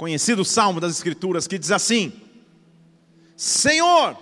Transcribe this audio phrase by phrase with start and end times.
[0.00, 2.10] conhecido salmo das Escrituras, que diz assim:
[3.36, 4.16] Senhor,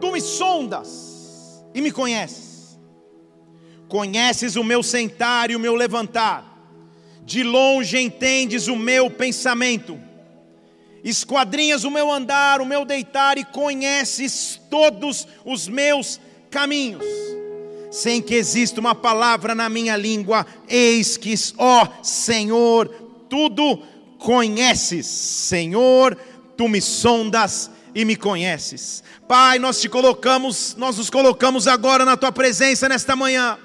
[0.00, 2.76] tu me sondas e me conheces,
[3.88, 6.44] conheces o meu sentar e o meu levantar,
[7.24, 9.96] de longe entendes o meu pensamento,
[11.04, 17.04] esquadrinhas o meu andar, o meu deitar e conheces todos os meus caminhos.
[17.92, 22.88] Sem que exista uma palavra na minha língua, eis que, ó Senhor,
[23.28, 23.91] tudo
[24.22, 26.16] conheces, Senhor,
[26.56, 29.02] tu me sondas e me conheces.
[29.26, 33.58] Pai, nós te colocamos, nós nos colocamos agora na tua presença nesta manhã,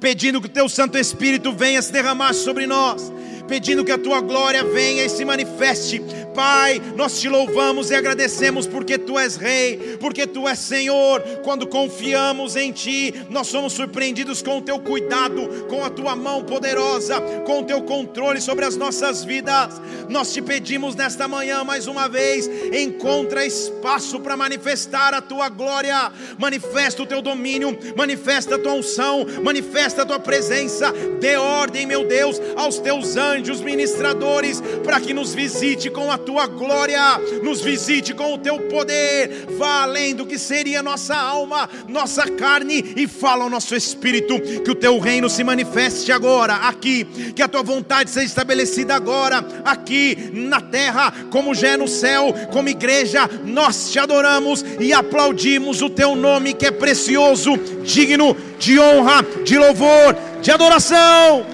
[0.00, 3.12] pedindo que o teu Santo Espírito venha se derramar sobre nós
[3.46, 6.02] pedindo que a tua glória venha e se manifeste.
[6.34, 11.20] Pai, nós te louvamos e agradecemos porque tu és Rei, porque tu és Senhor.
[11.44, 16.42] Quando confiamos em Ti, nós somos surpreendidos com o Teu cuidado, com a Tua mão
[16.42, 19.80] poderosa, com o Teu controle sobre as nossas vidas.
[20.08, 26.10] Nós te pedimos nesta manhã mais uma vez: encontra espaço para manifestar a Tua glória,
[26.36, 30.92] manifesta o Teu domínio, manifesta a Tua unção, manifesta a Tua presença.
[31.20, 36.46] Dê ordem, meu Deus, aos Teus anjos ministradores para que nos visite com a tua
[36.46, 42.28] glória, nos visite com o teu poder, vá além do que seria nossa alma, nossa
[42.30, 47.04] carne e fala ao nosso espírito que o teu reino se manifeste agora, aqui,
[47.34, 52.34] que a tua vontade seja estabelecida agora, aqui na terra, como já é no céu,
[52.52, 58.78] como igreja, nós te adoramos e aplaudimos o teu nome que é precioso, digno de
[58.78, 61.46] honra, de louvor, de adoração.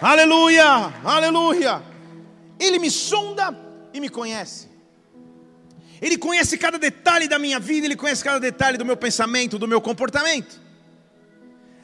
[0.00, 1.82] Aleluia, aleluia.
[2.58, 3.54] Ele me sonda
[3.96, 4.68] e me conhece.
[6.00, 9.66] Ele conhece cada detalhe da minha vida, ele conhece cada detalhe do meu pensamento, do
[9.66, 10.60] meu comportamento.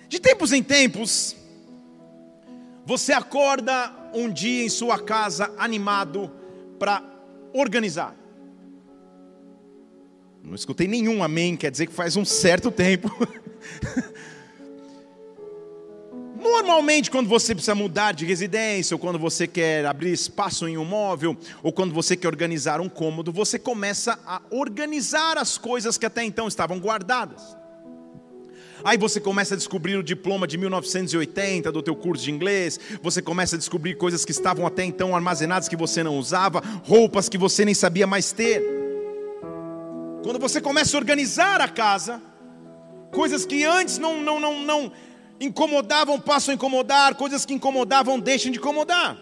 [0.08, 1.34] De tempos em tempos,
[2.84, 6.30] você acorda um dia em sua casa animado
[6.78, 7.02] para
[7.54, 8.14] organizar.
[10.42, 13.10] Não escutei nenhum amém, quer dizer que faz um certo tempo.
[16.42, 20.84] Normalmente, quando você precisa mudar de residência, ou quando você quer abrir espaço em um
[20.84, 26.04] móvel, ou quando você quer organizar um cômodo, você começa a organizar as coisas que
[26.04, 27.56] até então estavam guardadas.
[28.84, 33.22] Aí você começa a descobrir o diploma de 1980 do teu curso de inglês, você
[33.22, 37.38] começa a descobrir coisas que estavam até então armazenadas que você não usava, roupas que
[37.38, 38.60] você nem sabia mais ter.
[40.24, 42.20] Quando você começa a organizar a casa,
[43.12, 44.92] coisas que antes não não não não
[45.40, 49.18] incomodavam passam a incomodar, coisas que incomodavam deixam de incomodar.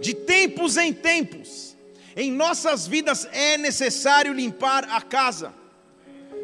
[0.00, 1.76] De tempos em tempos,
[2.16, 5.52] em nossas vidas é necessário limpar a casa.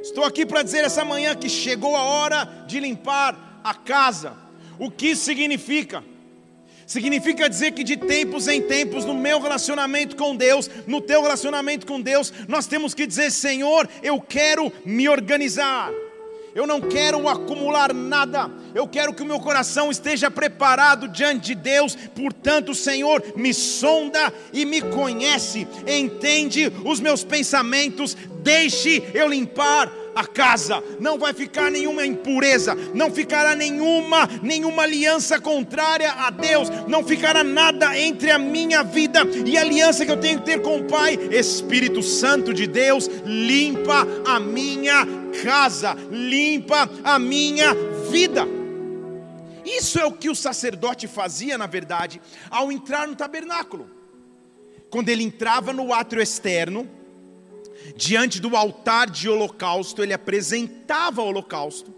[0.03, 4.37] Estou aqui para dizer essa manhã que chegou a hora de limpar a casa.
[4.79, 6.03] O que isso significa?
[6.87, 11.87] Significa dizer que de tempos em tempos, no meu relacionamento com Deus, no teu relacionamento
[11.87, 15.91] com Deus, nós temos que dizer: Senhor, eu quero me organizar
[16.55, 21.55] eu não quero acumular nada, eu quero que o meu coração esteja preparado diante de
[21.55, 30.02] Deus, portanto, Senhor, me sonda e me conhece, entende os meus pensamentos, deixe eu limpar
[30.15, 36.69] a casa, não vai ficar nenhuma impureza, não ficará nenhuma, nenhuma aliança contrária a Deus,
[36.87, 40.61] não ficará nada entre a minha vida e a aliança que eu tenho que ter
[40.61, 41.15] com o Pai.
[41.31, 45.07] Espírito Santo de Deus, limpa a minha
[45.43, 47.75] casa, limpa a minha
[48.11, 48.47] vida.
[49.65, 52.21] Isso é o que o sacerdote fazia, na verdade,
[52.51, 53.89] ao entrar no tabernáculo.
[54.91, 56.89] Quando ele entrava no átrio externo,
[57.97, 61.93] diante do altar de holocausto, ele apresentava o holocausto.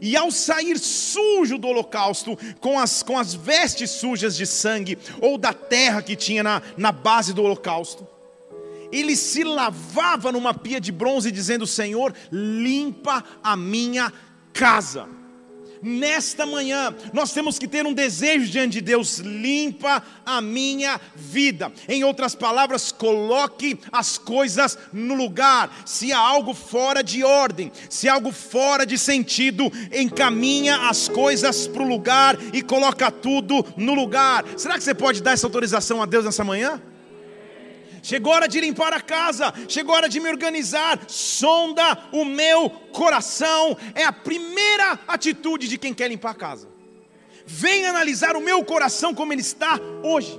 [0.00, 5.38] E ao sair sujo do holocausto, com as, com as vestes sujas de sangue, ou
[5.38, 8.06] da terra que tinha na, na base do holocausto,
[8.90, 14.12] ele se lavava numa pia de bronze, dizendo: Senhor, limpa a minha
[14.52, 15.08] casa
[15.84, 21.70] nesta manhã, nós temos que ter um desejo diante de Deus: limpa a minha vida.
[21.86, 25.70] Em outras palavras, coloque as coisas no lugar.
[25.84, 31.66] Se há algo fora de ordem, se há algo fora de sentido, encaminha as coisas
[31.68, 34.44] para o lugar e coloca tudo no lugar.
[34.56, 36.80] Será que você pode dar essa autorização a Deus nessa manhã?
[38.04, 41.00] Chegou a hora de limpar a casa, chegou a hora de me organizar.
[41.08, 43.74] Sonda o meu coração.
[43.94, 46.68] É a primeira atitude de quem quer limpar a casa.
[47.46, 50.38] Vem analisar o meu coração como ele está hoje.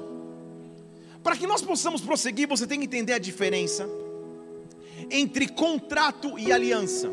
[1.23, 3.89] Para que nós possamos prosseguir, você tem que entender a diferença
[5.09, 7.11] entre contrato e aliança.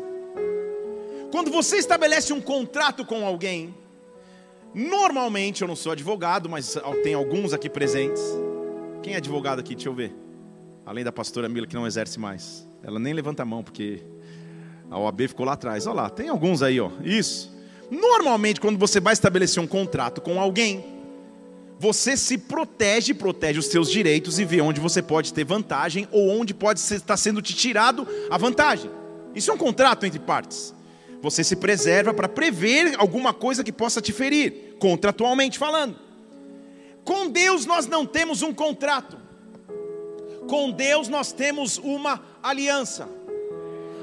[1.31, 3.75] Quando você estabelece um contrato com alguém,
[4.71, 8.21] normalmente, eu não sou advogado, mas tem alguns aqui presentes.
[9.01, 9.73] Quem é advogado aqui?
[9.73, 10.22] Deixa eu ver.
[10.85, 12.67] Além da pastora Mila, que não exerce mais.
[12.83, 14.03] Ela nem levanta a mão, porque
[14.89, 15.87] a OAB ficou lá atrás.
[15.87, 16.91] Olha lá, tem alguns aí, ó.
[17.03, 17.53] Isso.
[17.89, 20.83] Normalmente, quando você vai estabelecer um contrato com alguém,
[21.79, 26.29] você se protege, protege os seus direitos e vê onde você pode ter vantagem ou
[26.29, 28.89] onde pode estar sendo te tirado a vantagem.
[29.35, 30.73] Isso é um contrato entre partes.
[31.21, 35.95] Você se preserva para prever alguma coisa que possa te ferir, contratualmente falando.
[37.03, 39.22] Com Deus nós não temos um contrato.
[40.47, 43.07] Com Deus nós temos uma aliança.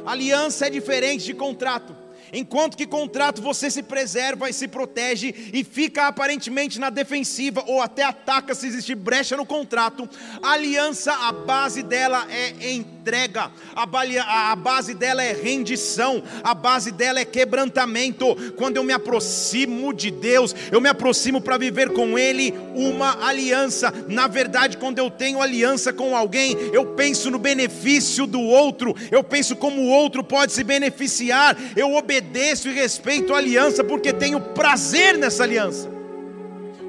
[0.04, 1.96] Aliança é diferente de contrato.
[2.32, 7.82] Enquanto que contrato você se preserva e se protege e fica aparentemente na defensiva ou
[7.82, 10.08] até ataca se existir brecha no contrato.
[10.42, 12.72] Aliança, a base dela é
[13.10, 18.36] entrega, a base dela é rendição, a base dela é quebrantamento.
[18.56, 23.92] Quando eu me aproximo de Deus, eu me aproximo para viver com Ele uma aliança.
[24.06, 29.24] Na verdade, quando eu tenho aliança com alguém, eu penso no benefício do outro, eu
[29.24, 34.40] penso como o outro pode se beneficiar, eu obedeço e respeito a aliança porque tenho
[34.40, 35.90] prazer nessa aliança.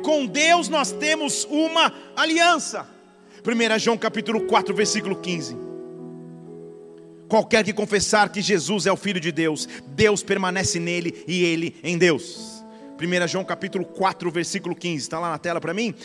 [0.04, 2.88] Com Deus nós temos uma aliança.
[3.44, 5.71] 1 João capítulo 4, versículo 15.
[7.32, 11.78] Qualquer que confessar que Jesus é o Filho de Deus, Deus permanece nele e ele
[11.82, 12.62] em Deus.
[13.02, 15.96] 1 João capítulo 4, versículo 15, está lá na tela para mim.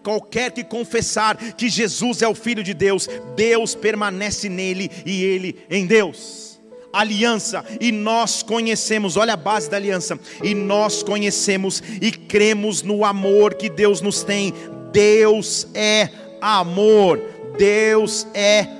[0.00, 5.58] Qualquer que confessar que Jesus é o Filho de Deus, Deus permanece nele e ele
[5.68, 6.60] em Deus
[6.92, 13.04] aliança e nós conhecemos, olha a base da aliança, e nós conhecemos e cremos no
[13.04, 14.54] amor que Deus nos tem.
[14.92, 17.20] Deus é amor.
[17.58, 18.79] Deus é amor.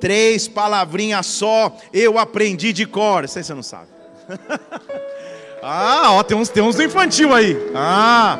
[0.00, 3.28] Três palavrinhas só, eu aprendi de cor.
[3.28, 3.88] Sei se você não sabe.
[5.62, 7.56] ah, ó, tem uns, tem uns do infantil aí.
[7.74, 8.38] Ah,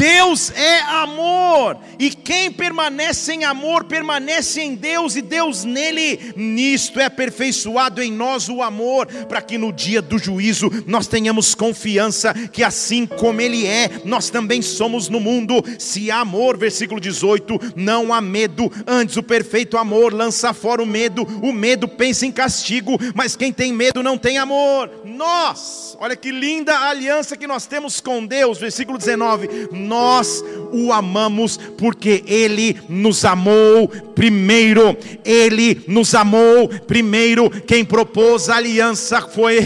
[0.00, 6.32] Deus é amor, e quem permanece em amor permanece em Deus e Deus nele.
[6.34, 11.54] Nisto é aperfeiçoado em nós o amor, para que no dia do juízo nós tenhamos
[11.54, 15.62] confiança que assim como ele é, nós também somos no mundo.
[15.78, 20.86] Se há amor, versículo 18, não há medo, antes o perfeito amor lança fora o
[20.86, 21.24] medo.
[21.42, 24.90] O medo pensa em castigo, mas quem tem medo não tem amor.
[25.04, 31.58] Nós, olha que linda aliança que nós temos com Deus, versículo 19 nós o amamos
[31.76, 34.96] porque Ele nos amou primeiro.
[35.24, 37.50] Ele nos amou primeiro.
[37.50, 39.58] Quem propôs a aliança foi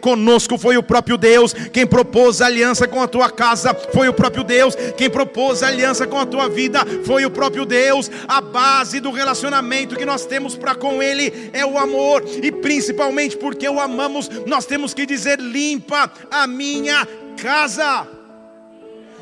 [0.00, 1.52] conosco, foi o próprio Deus.
[1.72, 4.76] Quem propôs a aliança com a tua casa foi o próprio Deus.
[4.96, 8.08] Quem propôs a aliança com a tua vida foi o próprio Deus.
[8.28, 13.36] A base do relacionamento que nós temos para com Ele é o amor, e principalmente
[13.36, 18.21] porque o amamos, nós temos que dizer: limpa a minha casa.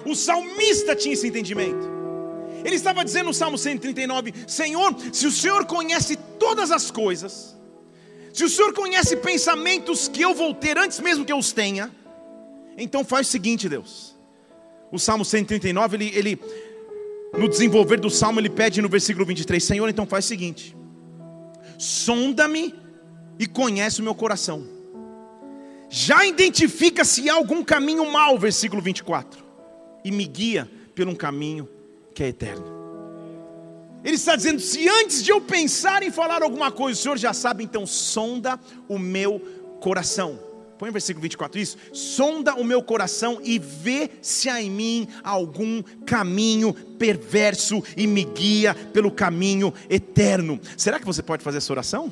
[0.04, 2.00] O salmista tinha esse entendimento.
[2.64, 7.56] Ele estava dizendo no Salmo 139: Senhor, se o Senhor conhece todas as coisas,
[8.32, 11.90] se o Senhor conhece pensamentos que eu vou ter antes mesmo que eu os tenha,
[12.76, 14.14] então faz o seguinte, Deus.
[14.92, 16.40] O Salmo 139, ele, ele
[17.36, 20.76] no desenvolver do Salmo, ele pede no versículo 23: Senhor, então faz o seguinte:
[21.78, 22.74] sonda-me
[23.38, 24.66] e conhece o meu coração.
[25.88, 29.39] Já identifica se há algum caminho mal, versículo 24
[30.04, 31.68] e me guia por um caminho
[32.14, 32.80] que é eterno.
[34.04, 37.32] Ele está dizendo: se antes de eu pensar em falar alguma coisa, o Senhor já
[37.32, 39.40] sabe, então sonda o meu
[39.80, 40.38] coração.
[40.78, 41.76] Põe o versículo 24 isso.
[41.92, 48.24] Sonda o meu coração e vê se há em mim algum caminho perverso e me
[48.24, 50.58] guia pelo caminho eterno.
[50.78, 52.10] Será que você pode fazer essa oração?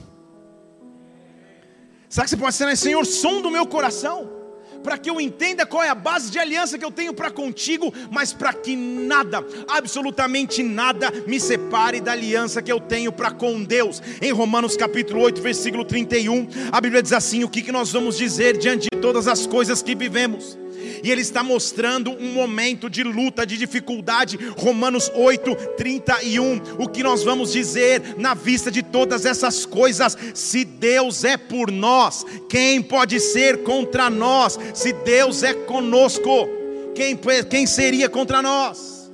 [2.10, 4.37] Será que você pode ser, Senhor, sonda o meu coração?
[4.82, 7.92] Para que eu entenda qual é a base de aliança que eu tenho para contigo,
[8.10, 13.62] mas para que nada, absolutamente nada, me separe da aliança que eu tenho para com
[13.62, 14.02] Deus.
[14.20, 18.16] Em Romanos capítulo 8, versículo 31, a Bíblia diz assim: o que, que nós vamos
[18.16, 20.58] dizer diante de todas as coisas que vivemos?
[21.02, 24.38] E ele está mostrando um momento de luta, de dificuldade.
[24.56, 26.60] Romanos 8, 31.
[26.78, 30.16] O que nós vamos dizer na vista de todas essas coisas?
[30.34, 34.58] Se Deus é por nós, quem pode ser contra nós?
[34.74, 36.48] Se Deus é conosco,
[36.94, 39.10] quem, quem seria contra nós?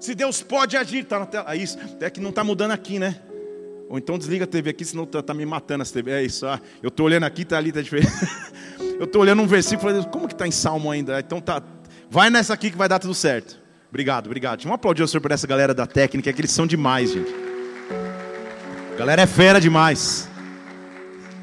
[0.00, 1.52] Se Deus pode agir, está na tela.
[1.52, 1.78] É isso.
[2.00, 3.20] É que não está mudando aqui, né?
[3.88, 6.10] Ou então desliga a TV aqui, senão está tá me matando essa TV.
[6.10, 6.46] É isso.
[6.46, 8.12] Ah, eu estou olhando aqui, está ali, está diferente.
[8.98, 11.18] eu estou olhando um versículo e falei, como que está em Salmo ainda?
[11.20, 11.62] Então tá.
[12.10, 13.58] Vai nessa aqui que vai dar tudo certo.
[13.88, 14.62] Obrigado, obrigado.
[14.62, 17.32] Vamos aplaudir o senhor por essa galera da técnica, que eles são demais, gente.
[18.92, 20.28] A galera é fera demais.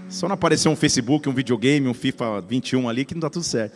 [0.09, 3.43] Só não aparecer um Facebook, um videogame, um FIFA 21 ali, que não dá tudo
[3.43, 3.75] certo.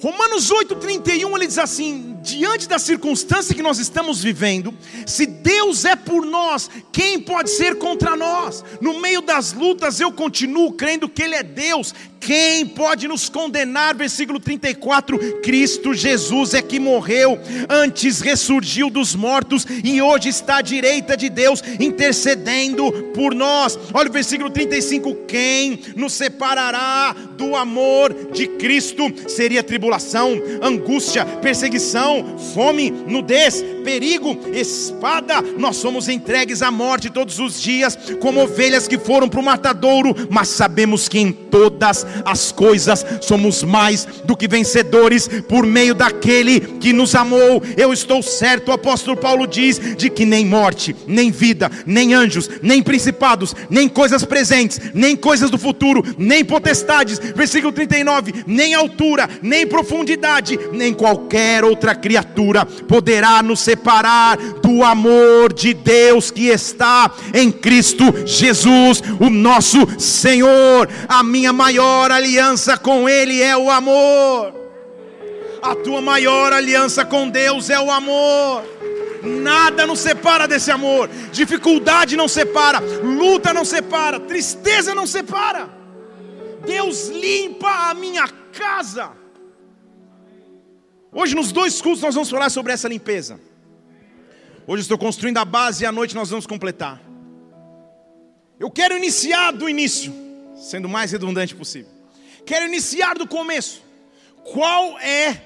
[0.00, 4.74] Romanos 8,31 ele diz assim: diante da circunstância que nós estamos vivendo,
[5.06, 8.64] se Deus é por nós, quem pode ser contra nós?
[8.80, 13.96] No meio das lutas eu continuo crendo que Ele é Deus, quem pode nos condenar?
[13.96, 17.38] Versículo 34: Cristo Jesus é que morreu,
[17.68, 23.78] antes ressurgiu dos mortos e hoje está à direita de Deus, intercedendo por nós.
[23.94, 29.02] Olha o versículo 35: Quem nos separará do amor de Cristo?
[29.26, 29.89] Seria tribulação,
[30.60, 35.42] angústia, perseguição, fome, nudez, perigo, espada.
[35.58, 40.14] Nós somos entregues à morte todos os dias, como ovelhas que foram para o matadouro,
[40.30, 46.60] mas sabemos que em todas as coisas, somos mais do que vencedores por meio daquele
[46.60, 47.62] que nos amou.
[47.76, 52.48] Eu estou certo, o apóstolo Paulo diz, de que nem morte, nem vida, nem anjos,
[52.62, 59.28] nem principados, nem coisas presentes, nem coisas do futuro, nem potestades, versículo 39, nem altura,
[59.42, 59.79] nem profundidade,
[60.72, 68.04] nem qualquer outra criatura poderá nos separar do amor de Deus que está em Cristo
[68.26, 70.88] Jesus, o nosso Senhor.
[71.08, 74.54] A minha maior aliança com Ele é o amor.
[75.62, 78.64] A tua maior aliança com Deus é o amor.
[79.22, 81.10] Nada nos separa desse amor.
[81.30, 85.68] Dificuldade não separa, luta não separa, tristeza não separa.
[86.64, 89.19] Deus limpa a minha casa.
[91.12, 93.40] Hoje, nos dois cultos, nós vamos falar sobre essa limpeza.
[94.66, 97.02] Hoje estou construindo a base e à noite nós vamos completar.
[98.60, 100.12] Eu quero iniciar do início
[100.54, 101.90] sendo o mais redundante possível.
[102.46, 103.82] Quero iniciar do começo.
[104.52, 105.42] Qual é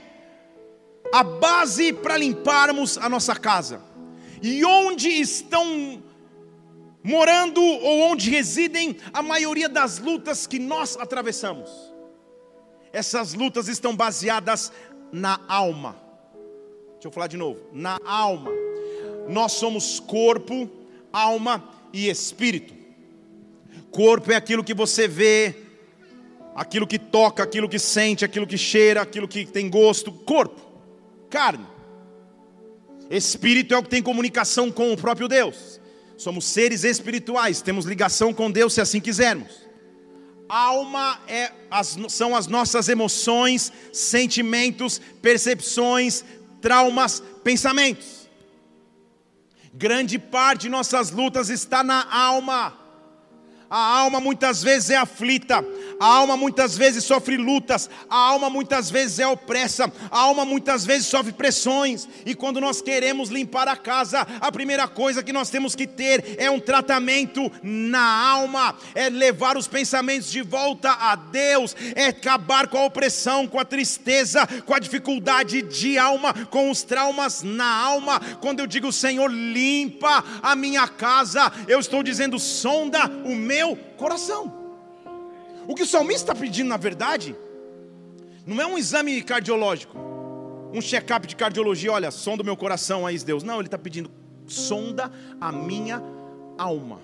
[1.12, 3.80] a base para limparmos a nossa casa?
[4.42, 6.02] E onde estão
[7.02, 11.70] morando ou onde residem a maioria das lutas que nós atravessamos?
[12.92, 14.70] Essas lutas estão baseadas
[15.12, 15.96] na alma.
[16.94, 17.60] Deixa eu falar de novo.
[17.72, 18.50] Na alma.
[19.28, 20.68] Nós somos corpo,
[21.12, 22.74] alma e espírito.
[23.90, 25.54] Corpo é aquilo que você vê,
[26.54, 30.12] aquilo que toca, aquilo que sente, aquilo que cheira, aquilo que tem gosto.
[30.12, 30.60] Corpo,
[31.30, 31.66] carne.
[33.10, 35.80] Espírito é o que tem comunicação com o próprio Deus.
[36.16, 39.63] Somos seres espirituais, temos ligação com Deus se assim quisermos.
[40.56, 46.24] Alma é as, são as nossas emoções, sentimentos, percepções,
[46.62, 48.28] traumas, pensamentos.
[49.72, 52.72] Grande parte de nossas lutas está na alma.
[53.68, 55.60] A alma muitas vezes é aflita,
[55.98, 60.84] a alma muitas vezes sofre lutas, a alma muitas vezes é opressa, a alma muitas
[60.84, 62.08] vezes sofre pressões.
[62.24, 66.36] E quando nós queremos limpar a casa, a primeira coisa que nós temos que ter
[66.38, 72.68] é um tratamento na alma, é levar os pensamentos de volta a Deus, é acabar
[72.68, 77.66] com a opressão, com a tristeza, com a dificuldade de alma, com os traumas na
[77.66, 78.20] alma.
[78.40, 84.63] Quando eu digo, Senhor, limpa a minha casa, eu estou dizendo, sonda o meu coração.
[85.66, 87.34] O que o salmista está pedindo, na verdade,
[88.46, 89.96] não é um exame cardiológico,
[90.72, 93.42] um check-up de cardiologia, olha, sonda o meu coração, aí Deus.
[93.42, 94.10] Não, ele está pedindo,
[94.46, 96.02] sonda a minha
[96.58, 97.00] alma.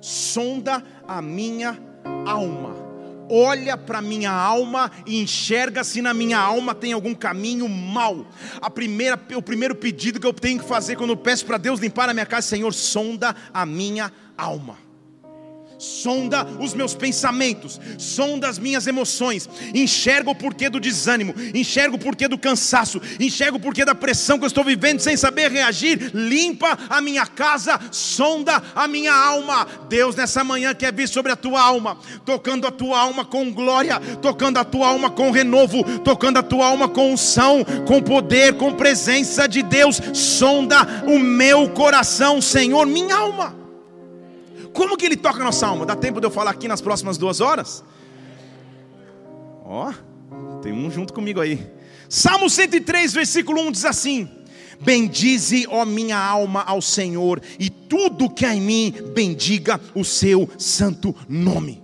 [0.00, 1.78] Sonda a minha
[2.26, 2.90] alma
[3.32, 8.26] olha para minha alma e enxerga se na minha alma tem algum caminho mal.
[8.60, 11.78] A primeira, o primeiro pedido que eu tenho que fazer quando eu peço para Deus
[11.78, 14.89] limpar a minha casa, Senhor, sonda a minha alma
[15.80, 21.98] sonda os meus pensamentos, sonda as minhas emoções, enxerga o porquê do desânimo, enxerga o
[21.98, 26.10] porquê do cansaço, enxerga o porquê da pressão que eu estou vivendo sem saber reagir,
[26.12, 29.66] limpa a minha casa, sonda a minha alma.
[29.88, 31.96] Deus nessa manhã quer vir sobre a tua alma,
[32.26, 36.66] tocando a tua alma com glória, tocando a tua alma com renovo, tocando a tua
[36.66, 39.98] alma com unção, com poder, com presença de Deus.
[40.12, 43.59] Sonda o meu coração, Senhor, minha alma.
[44.72, 45.84] Como que ele toca a nossa alma?
[45.84, 47.84] Dá tempo de eu falar aqui nas próximas duas horas?
[49.64, 49.92] Ó,
[50.62, 51.70] tem um junto comigo aí.
[52.08, 54.28] Salmo 103, versículo 1 diz assim:
[54.80, 60.48] Bendize, ó minha alma, ao Senhor, e tudo que há em mim bendiga o seu
[60.58, 61.82] santo nome.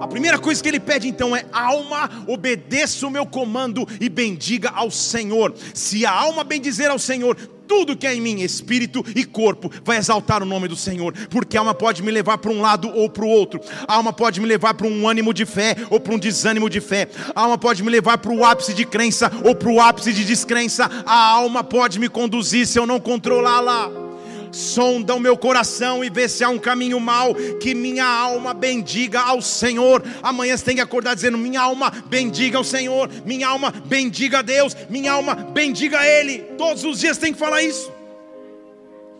[0.00, 4.70] A primeira coisa que ele pede então é: alma, obedeça o meu comando e bendiga
[4.70, 5.54] ao Senhor.
[5.72, 9.98] Se a alma bendizer ao Senhor, tudo que é em mim, espírito e corpo, vai
[9.98, 13.08] exaltar o nome do Senhor, porque a alma pode me levar para um lado ou
[13.10, 16.14] para o outro, a alma pode me levar para um ânimo de fé ou para
[16.14, 19.54] um desânimo de fé, a alma pode me levar para o ápice de crença ou
[19.54, 24.05] para o ápice de descrença, a alma pode me conduzir se eu não controlá-la
[24.50, 29.20] sonda o meu coração e vê se há um caminho mau, que minha alma bendiga
[29.20, 30.02] ao Senhor.
[30.22, 34.42] Amanhã você tem que acordar dizendo: Minha alma bendiga ao Senhor, minha alma bendiga a
[34.42, 36.38] Deus, minha alma bendiga a Ele.
[36.58, 37.92] Todos os dias tem que falar isso.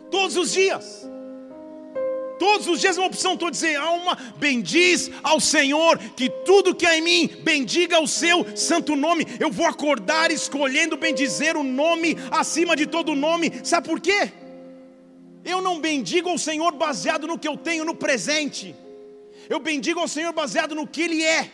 [0.09, 1.07] Todos os dias.
[2.39, 6.85] Todos os dias é uma opção, estou dizendo, alma, bendiz ao Senhor, que tudo que
[6.85, 9.25] há em mim, bendiga o seu santo nome.
[9.39, 13.51] Eu vou acordar escolhendo bendizer o nome acima de todo nome.
[13.63, 14.31] Sabe por quê?
[15.47, 18.75] Eu não bendigo ao Senhor baseado no que eu tenho no presente.
[19.47, 21.49] Eu bendigo ao Senhor baseado no que Ele é.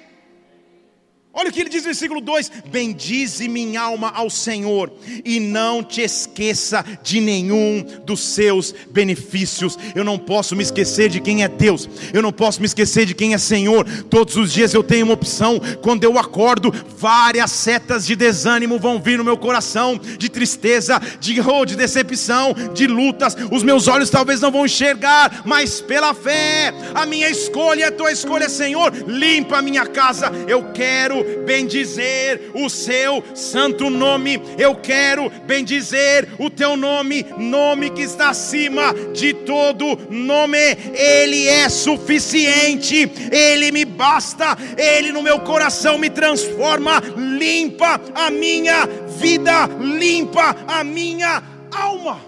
[1.35, 4.93] Olha o que ele diz no versículo 2: Bendize minha alma ao Senhor,
[5.25, 9.75] e não te esqueça de nenhum dos seus benefícios.
[9.95, 13.15] Eu não posso me esquecer de quem é Deus, eu não posso me esquecer de
[13.15, 13.83] quem é Senhor.
[14.11, 15.59] Todos os dias eu tenho uma opção.
[15.81, 21.41] Quando eu acordo, várias setas de desânimo vão vir no meu coração, de tristeza, de,
[21.41, 23.35] oh, de decepção, de lutas.
[23.51, 28.11] Os meus olhos talvez não vão enxergar, mas pela fé, a minha escolha, a tua
[28.11, 30.31] escolha, Senhor, limpa a minha casa.
[30.47, 34.41] Eu quero bendizer o seu santo nome.
[34.57, 40.57] Eu quero bendizer o teu nome, nome que está acima de todo nome.
[40.93, 48.87] Ele é suficiente, ele me basta, ele no meu coração me transforma, limpa a minha
[49.19, 52.21] vida, limpa a minha alma.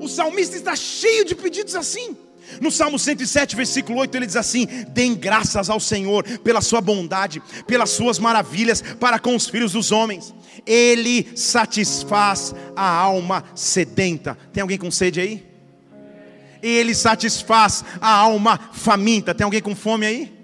[0.00, 2.23] O salmista está cheio de pedidos assim.
[2.60, 7.42] No Salmo 107, versículo 8, ele diz assim: Deem graças ao Senhor pela sua bondade,
[7.66, 10.34] pelas suas maravilhas para com os filhos dos homens.
[10.66, 14.36] Ele satisfaz a alma sedenta.
[14.52, 15.46] Tem alguém com sede aí?
[16.62, 19.34] Ele satisfaz a alma faminta.
[19.34, 20.34] Tem alguém com fome aí?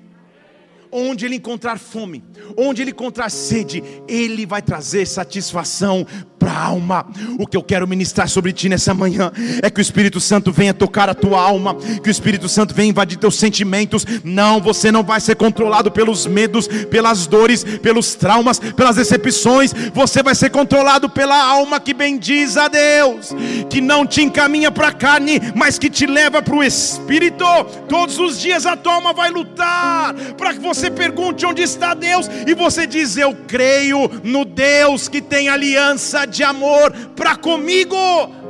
[0.92, 2.22] Onde ele encontrar fome,
[2.56, 6.04] onde ele encontrar sede, ele vai trazer satisfação
[6.40, 7.06] para a alma.
[7.38, 9.30] O que eu quero ministrar sobre ti nessa manhã
[9.62, 12.88] é que o Espírito Santo venha tocar a tua alma, que o Espírito Santo venha
[12.88, 14.06] invadir teus sentimentos.
[14.24, 19.74] Não, você não vai ser controlado pelos medos, pelas dores, pelos traumas, pelas decepções.
[19.92, 23.34] Você vai ser controlado pela alma que bendiz a Deus,
[23.68, 27.44] que não te encaminha para a carne, mas que te leva para o Espírito.
[27.86, 32.30] Todos os dias a tua alma vai lutar para que você pergunte onde está Deus
[32.46, 37.96] e você diz: Eu creio no Deus que tem aliança de amor para comigo.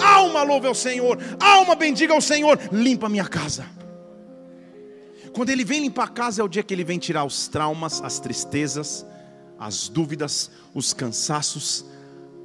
[0.01, 3.67] Alma louve ao Senhor, alma bendiga ao Senhor, limpa minha casa.
[5.33, 8.03] Quando ele vem limpar a casa, é o dia que ele vem tirar os traumas,
[8.03, 9.07] as tristezas,
[9.59, 11.85] as dúvidas, os cansaços.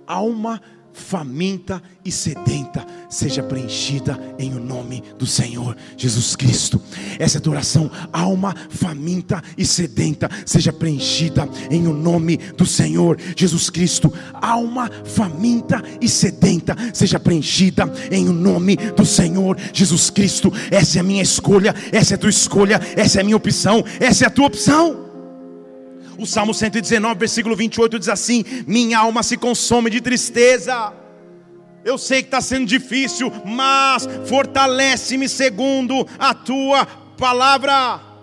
[0.07, 0.61] Alma
[0.95, 6.81] faminta e sedenta seja preenchida em o nome do Senhor Jesus Cristo.
[7.19, 13.17] Essa é a oração, alma faminta e sedenta seja preenchida em o nome do Senhor
[13.35, 14.11] Jesus Cristo.
[14.33, 20.51] Alma faminta e sedenta seja preenchida em o nome do Senhor Jesus Cristo.
[20.71, 23.83] Essa é a minha escolha, essa é a tua escolha, essa é a minha opção,
[23.99, 25.04] essa é a tua opção.
[26.17, 30.93] O Salmo 119, versículo 28 diz assim: Minha alma se consome de tristeza.
[31.83, 36.85] Eu sei que está sendo difícil, mas fortalece-me segundo a tua
[37.17, 38.14] palavra.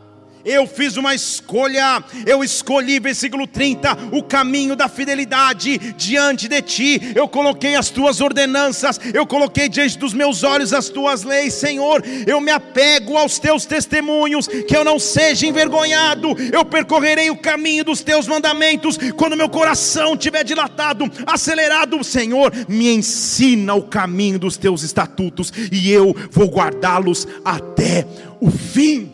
[0.45, 7.13] Eu fiz uma escolha, eu escolhi, versículo 30, o caminho da fidelidade diante de ti.
[7.15, 12.03] Eu coloquei as tuas ordenanças, eu coloquei diante dos meus olhos as tuas leis, Senhor.
[12.27, 16.37] Eu me apego aos teus testemunhos, que eu não seja envergonhado.
[16.53, 18.99] Eu percorrerei o caminho dos teus mandamentos.
[19.17, 25.91] Quando meu coração estiver dilatado, acelerado, Senhor, me ensina o caminho dos teus estatutos e
[25.91, 28.07] eu vou guardá-los até
[28.41, 29.12] o fim.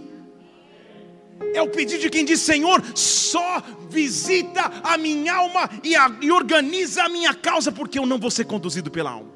[1.59, 6.31] É o pedido de quem diz: Senhor, só visita a minha alma e, a, e
[6.31, 9.33] organiza a minha causa, porque eu não vou ser conduzido pela alma.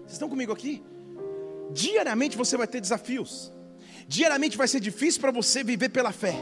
[0.00, 0.82] Vocês estão comigo aqui?
[1.70, 3.52] Diariamente você vai ter desafios,
[4.08, 6.34] diariamente vai ser difícil para você viver pela fé,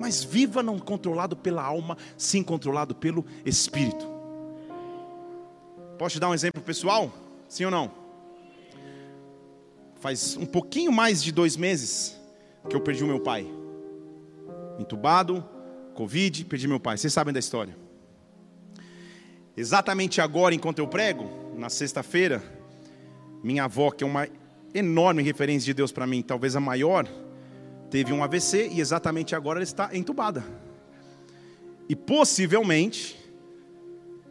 [0.00, 4.04] mas viva não controlado pela alma, sim controlado pelo Espírito.
[5.96, 7.12] Posso te dar um exemplo pessoal?
[7.48, 7.92] Sim ou não?
[10.00, 12.18] Faz um pouquinho mais de dois meses
[12.68, 13.46] que eu perdi o meu pai
[14.78, 15.44] entubado,
[15.94, 16.96] Covid, perdi meu pai.
[16.96, 17.76] Vocês sabem da história.
[19.56, 22.42] Exatamente agora, enquanto eu prego, na sexta-feira,
[23.42, 24.28] minha avó, que é uma
[24.72, 27.08] enorme referência de Deus para mim, talvez a maior,
[27.90, 30.44] teve um AVC e exatamente agora ela está entubada.
[31.88, 33.18] E possivelmente,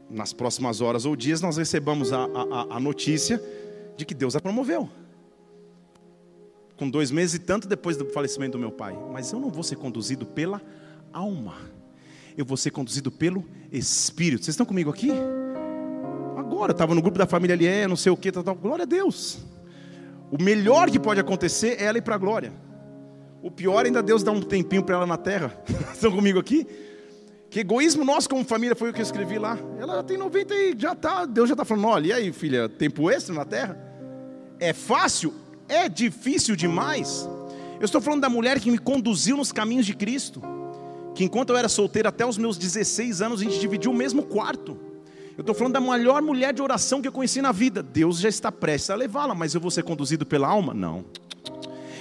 [0.10, 3.42] nas próximas horas ou dias, nós recebamos a, a, a notícia
[3.98, 4.90] de que Deus a promoveu.
[6.78, 8.98] Com dois meses e tanto depois do falecimento do meu pai.
[9.12, 10.62] Mas eu não vou ser conduzido pela
[11.12, 11.56] alma.
[12.38, 14.46] Eu vou ser conduzido pelo Espírito.
[14.46, 15.12] Vocês estão comigo aqui?
[16.38, 18.56] Agora, estava no grupo da família ali, é, não sei o que, tal, tal.
[18.56, 19.40] glória a Deus.
[20.32, 22.54] O melhor que pode acontecer é ela ir para a glória.
[23.42, 25.58] O pior ainda Deus dá um tempinho para ela na terra.
[25.92, 26.68] Estão comigo aqui?
[27.50, 29.58] Que egoísmo nosso como família foi o que eu escrevi lá.
[29.80, 33.10] Ela tem 90 e já tá, Deus já está falando, olha, e aí filha, tempo
[33.10, 33.78] extra na terra?
[34.60, 35.34] É fácil?
[35.68, 37.28] É difícil demais?
[37.80, 40.42] Eu estou falando da mulher que me conduziu nos caminhos de Cristo.
[41.14, 44.24] Que enquanto eu era solteiro até os meus 16 anos, a gente dividiu o mesmo
[44.24, 44.78] quarto.
[45.38, 47.84] Eu estou falando da maior mulher de oração que eu conheci na vida.
[47.84, 50.74] Deus já está prestes a levá-la, mas eu vou ser conduzido pela alma?
[50.74, 51.06] Não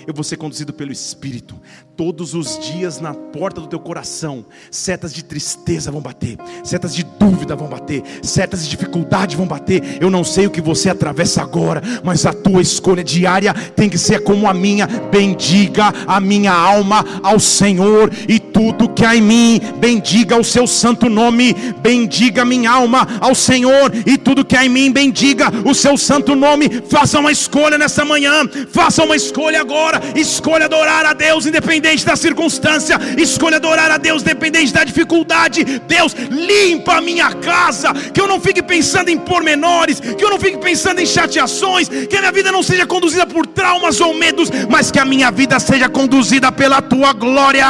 [0.07, 1.61] eu vou ser conduzido pelo Espírito.
[1.97, 7.03] Todos os dias na porta do teu coração, setas de tristeza vão bater, setas de
[7.03, 9.99] dúvida vão bater, setas de dificuldade vão bater.
[10.01, 13.99] Eu não sei o que você atravessa agora, mas a tua escolha diária tem que
[13.99, 14.87] ser como a minha.
[14.87, 20.66] Bendiga a minha alma ao Senhor e tudo que há em mim, bendiga o seu
[20.66, 21.55] santo nome.
[21.83, 26.37] Bendiga minha alma ao Senhor e tudo que há em mim, bendiga o seu santo
[26.37, 26.69] nome.
[26.88, 29.61] Faça uma escolha nessa manhã, faça uma escolha
[29.96, 35.64] agora escolha adorar a Deus independente da circunstância, escolha adorar a Deus independente da dificuldade.
[35.87, 40.38] Deus, limpa a minha casa, que eu não fique pensando em pormenores, que eu não
[40.38, 44.50] fique pensando em chateações, que a minha vida não seja conduzida por traumas ou medos,
[44.68, 47.66] mas que a minha vida seja conduzida pela tua glória,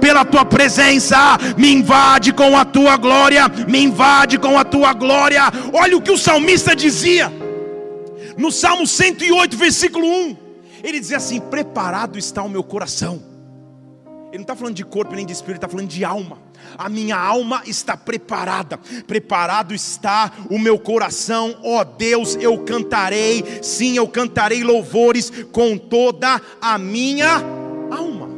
[0.00, 1.38] pela tua presença.
[1.56, 5.42] Me invade com a tua glória, me invade com a tua glória.
[5.72, 7.32] Olha o que o salmista dizia
[8.36, 10.45] no Salmo 108, versículo 1.
[10.86, 13.20] Ele dizia assim: Preparado está o meu coração.
[14.28, 16.38] Ele não está falando de corpo nem de espírito, está falando de alma.
[16.78, 23.60] A minha alma está preparada, preparado está o meu coração, ó oh Deus, eu cantarei,
[23.62, 27.36] sim, eu cantarei louvores com toda a minha
[27.90, 28.28] alma.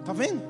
[0.00, 0.42] Está vendo?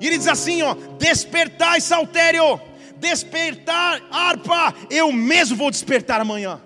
[0.00, 2.60] E ele diz assim: ó, despertai, saltério,
[2.98, 6.60] despertar, harpa, eu mesmo vou despertar amanhã.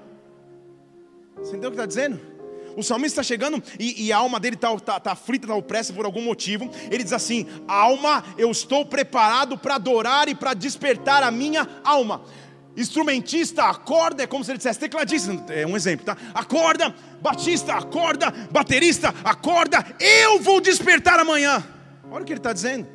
[1.37, 2.36] Você entendeu o que está dizendo?
[2.76, 5.94] O salmista está chegando e, e, a alma dele está tá, tá frita, está opressa
[5.94, 6.70] por algum motivo.
[6.90, 12.22] Ele diz assim: Alma, eu estou preparado para adorar e para despertar a minha alma.
[12.76, 16.14] Instrumentista, acorda, é como se ele dissesse tecladista, é um exemplo, tá?
[16.34, 21.66] Acorda, batista, acorda, baterista, acorda, eu vou despertar amanhã.
[22.10, 22.86] Olha o que ele está dizendo.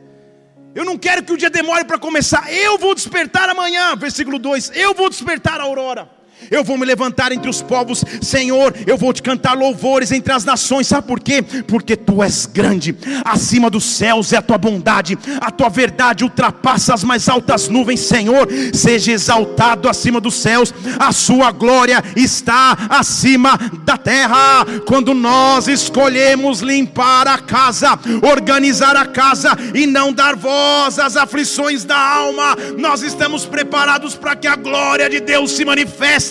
[0.76, 3.96] Eu não quero que o dia demore para começar, eu vou despertar amanhã.
[3.96, 6.21] Versículo 2: Eu vou despertar a aurora.
[6.50, 8.74] Eu vou me levantar entre os povos, Senhor.
[8.88, 10.88] Eu vou te cantar louvores entre as nações.
[10.88, 11.42] Sabe por quê?
[11.42, 12.96] Porque tu és grande.
[13.24, 15.18] Acima dos céus é a tua bondade.
[15.40, 18.48] A tua verdade ultrapassa as mais altas nuvens, Senhor.
[18.74, 20.74] Seja exaltado acima dos céus.
[20.98, 24.66] A sua glória está acima da terra.
[24.88, 31.84] Quando nós escolhemos limpar a casa, organizar a casa e não dar voz às aflições
[31.84, 36.31] da alma, nós estamos preparados para que a glória de Deus se manifeste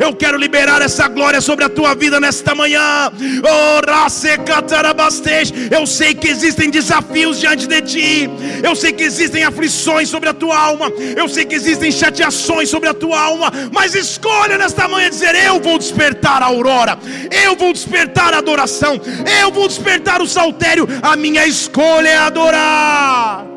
[0.00, 3.10] eu quero liberar essa glória sobre a tua vida nesta manhã.
[3.42, 3.80] Oh,
[5.70, 8.30] eu sei que existem desafios diante de ti.
[8.62, 10.90] Eu sei que existem aflições sobre a tua alma.
[11.16, 13.52] Eu sei que existem chateações sobre a tua alma.
[13.72, 16.98] Mas escolha nesta manhã dizer: Eu vou despertar a aurora.
[17.30, 19.00] Eu vou despertar a adoração.
[19.40, 20.88] Eu vou despertar o saltério.
[21.02, 23.55] A minha escolha é adorar.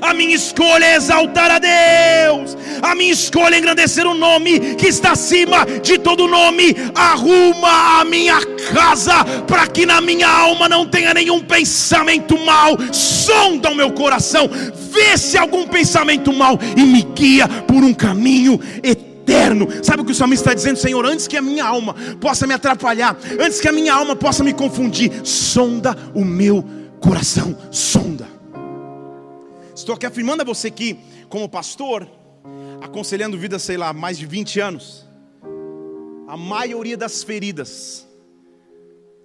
[0.00, 2.56] A minha escolha é exaltar a Deus.
[2.82, 6.74] A minha escolha é engrandecer o nome que está acima de todo nome.
[6.94, 8.40] Arruma a minha
[8.72, 12.76] casa para que na minha alma não tenha nenhum pensamento mal.
[12.92, 14.48] Sonda o meu coração.
[14.90, 19.68] Vê se algum pensamento mal e me guia por um caminho eterno.
[19.82, 21.04] Sabe o que o salmista está dizendo, Senhor?
[21.04, 24.52] Antes que a minha alma possa me atrapalhar, antes que a minha alma possa me
[24.52, 26.64] confundir, sonda o meu
[27.00, 28.29] coração, sonda.
[29.80, 32.06] Estou aqui afirmando a você que, como pastor,
[32.82, 35.08] aconselhando vida, sei lá, mais de 20 anos,
[36.28, 38.06] a maioria das feridas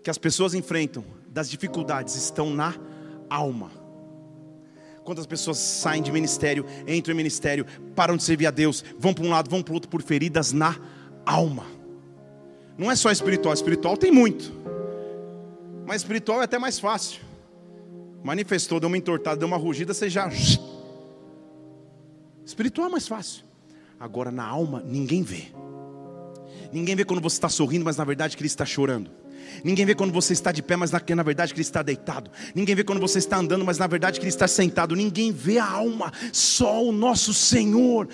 [0.02, 2.74] que as pessoas enfrentam, das dificuldades, estão na
[3.30, 3.70] alma.
[5.04, 9.26] Quantas pessoas saem de ministério, entram em ministério, param de servir a Deus, vão para
[9.26, 10.74] um lado, vão para o outro por feridas na
[11.26, 11.66] alma.
[12.78, 14.54] Não é só espiritual, espiritual tem muito,
[15.86, 17.25] mas espiritual é até mais fácil
[18.26, 20.28] manifestou, deu uma entortada, deu uma rugida, você já.
[22.44, 23.44] Espiritual é mais fácil.
[24.00, 25.46] Agora na alma, ninguém vê.
[26.74, 29.12] Ninguém vê quando você está sorrindo, mas na verdade Cristo está chorando.
[29.64, 32.30] Ninguém vê quando você está de pé, mas na, na verdade que ele está deitado.
[32.54, 34.96] Ninguém vê quando você está andando, mas na verdade que ele está sentado.
[34.96, 38.08] Ninguém vê a alma, só o nosso Senhor.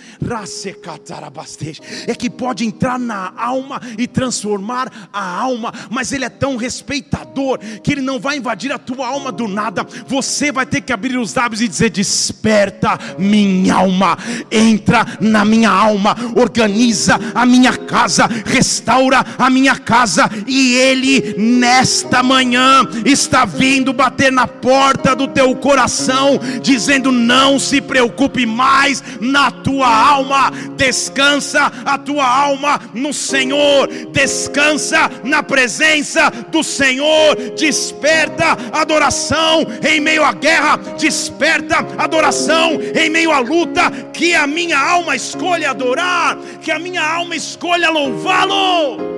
[2.07, 7.59] É que pode entrar na alma e transformar a alma, mas ele é tão respeitador
[7.83, 9.85] que ele não vai invadir a tua alma do nada.
[10.07, 14.17] Você vai ter que abrir os lábios e dizer: Desperta minha alma,
[14.51, 22.23] entra na minha alma, organiza a minha casa, restaura a minha casa, e ele nesta
[22.23, 29.51] manhã está vindo bater na porta do teu coração, dizendo: Não se preocupe mais na
[29.51, 39.65] tua alma, descansa a tua alma no Senhor, descansa na presença do Senhor, desperta adoração
[39.87, 45.71] em meio à guerra, desperta adoração em meio à luta, que a minha alma escolha
[45.71, 49.10] adorar, que a minha alma escolha louvá-lo.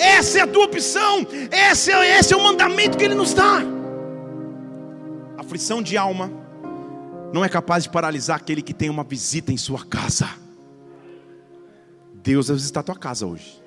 [0.00, 1.26] Essa é a tua opção.
[1.52, 3.60] Esse é, esse é o mandamento que Ele nos dá.
[5.36, 6.32] Aflição de alma
[7.34, 10.28] não é capaz de paralisar aquele que tem uma visita em sua casa.
[12.14, 13.62] Deus vai visitar a tua casa hoje.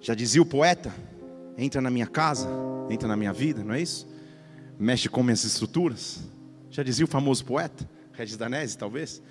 [0.00, 0.94] Já dizia o poeta:
[1.56, 2.48] entra na minha casa,
[2.90, 4.06] entra na minha vida, não é isso?
[4.78, 6.20] Mexe com minhas estruturas.
[6.70, 9.22] Já dizia o famoso poeta, Regis Danese, talvez.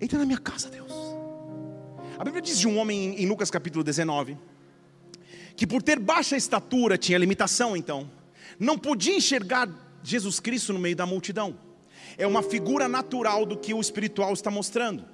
[0.00, 1.03] Entra na minha casa, Deus.
[2.18, 4.38] A Bíblia diz de um homem em Lucas capítulo 19
[5.56, 8.10] que por ter baixa estatura tinha limitação, então
[8.58, 9.68] não podia enxergar
[10.02, 11.56] Jesus Cristo no meio da multidão.
[12.16, 15.04] É uma figura natural do que o espiritual está mostrando.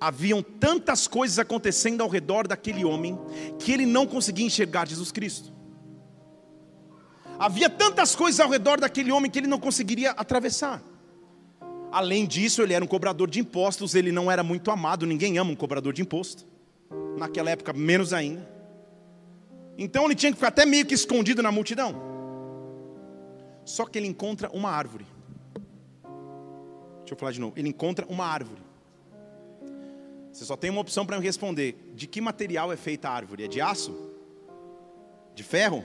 [0.00, 3.18] Haviam tantas coisas acontecendo ao redor daquele homem
[3.58, 5.52] que ele não conseguia enxergar Jesus Cristo.
[7.38, 10.82] Havia tantas coisas ao redor daquele homem que ele não conseguiria atravessar.
[11.90, 15.50] Além disso, ele era um cobrador de impostos, ele não era muito amado, ninguém ama
[15.50, 16.46] um cobrador de imposto.
[17.16, 18.48] Naquela época, menos ainda.
[19.76, 21.94] Então ele tinha que ficar até meio que escondido na multidão.
[23.64, 25.06] Só que ele encontra uma árvore.
[27.00, 27.54] Deixa eu falar de novo.
[27.56, 28.60] Ele encontra uma árvore.
[30.32, 33.44] Você só tem uma opção para me responder: de que material é feita a árvore?
[33.44, 33.94] É de aço?
[35.34, 35.84] De ferro?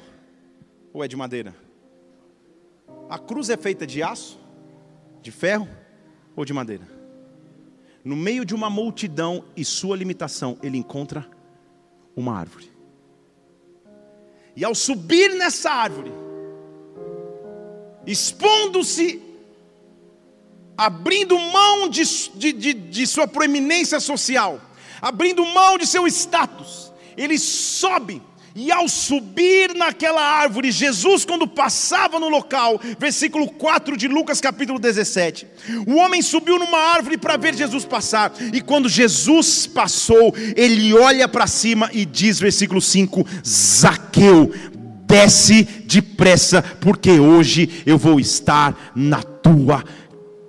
[0.91, 1.55] Ou é de madeira?
[3.09, 4.39] A cruz é feita de aço?
[5.21, 5.67] De ferro?
[6.35, 6.87] Ou de madeira?
[8.03, 11.25] No meio de uma multidão e sua limitação, ele encontra
[12.15, 12.71] uma árvore.
[14.55, 16.11] E ao subir nessa árvore,
[18.05, 19.21] expondo-se,
[20.77, 22.03] abrindo mão de,
[22.35, 24.59] de, de, de sua proeminência social,
[25.01, 28.21] abrindo mão de seu status, ele sobe
[28.55, 34.77] e ao subir naquela árvore, Jesus, quando passava no local, versículo 4 de Lucas, capítulo
[34.77, 35.47] 17,
[35.87, 41.27] o homem subiu numa árvore para ver Jesus passar, e quando Jesus passou, ele olha
[41.27, 44.53] para cima e diz, versículo 5: Zaqueu,
[45.07, 49.83] desce depressa, porque hoje eu vou estar na tua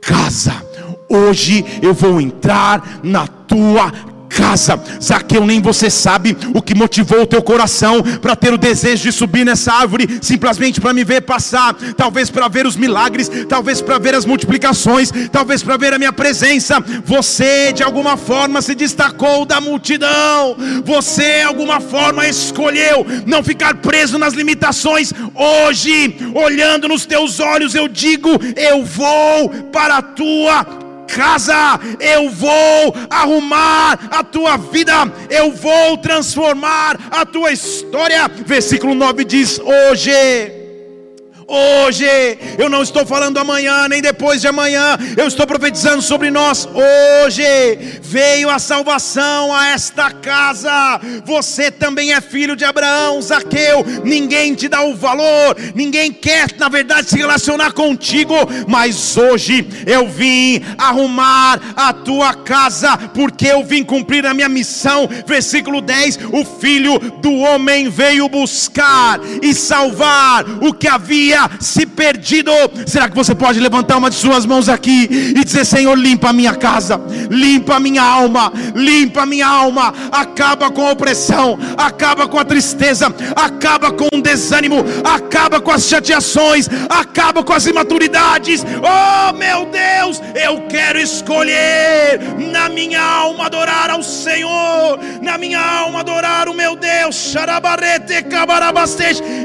[0.02, 0.62] casa.
[1.08, 4.80] Hoje eu vou entrar na tua casa.
[5.02, 9.12] Zaqueu, nem você sabe o que motivou o teu coração para ter o desejo de
[9.12, 13.98] subir nessa árvore, simplesmente para me ver passar, talvez para ver os milagres, talvez para
[13.98, 16.82] ver as multiplicações, talvez para ver a minha presença.
[17.04, 23.76] Você de alguma forma se destacou da multidão, você de alguma forma escolheu não ficar
[23.76, 25.12] preso nas limitações.
[25.34, 32.94] Hoje, olhando nos teus olhos, eu digo: eu vou para a tua casa, eu vou
[33.10, 34.92] arrumar a tua vida,
[35.30, 38.28] eu vou transformar a tua história.
[38.46, 40.63] Versículo 9 diz: Hoje
[41.46, 42.06] Hoje,
[42.58, 46.66] eu não estou falando amanhã, nem depois de amanhã, eu estou profetizando sobre nós.
[46.72, 47.42] Hoje
[48.02, 51.00] veio a salvação a esta casa.
[51.24, 53.84] Você também é filho de Abraão, Zaqueu.
[54.04, 58.34] Ninguém te dá o valor, ninguém quer, na verdade, se relacionar contigo.
[58.66, 65.08] Mas hoje eu vim arrumar a tua casa, porque eu vim cumprir a minha missão.
[65.26, 72.50] Versículo 10: O filho do homem veio buscar e salvar o que havia se perdido.
[72.86, 76.32] Será que você pode levantar uma de suas mãos aqui e dizer: Senhor, limpa a
[76.32, 82.26] minha casa, limpa a minha alma, limpa a minha alma, acaba com a opressão, acaba
[82.28, 88.64] com a tristeza, acaba com o desânimo, acaba com as chateações, acaba com as imaturidades.
[88.64, 92.20] Oh meu Deus, eu quero escolher
[92.52, 97.34] na minha alma adorar ao Senhor, na minha alma adorar o meu Deus.